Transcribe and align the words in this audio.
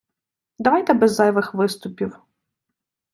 Давайте 0.59 0.93
без 0.93 1.13
зайвих 1.15 1.53
виступів. 1.53 2.19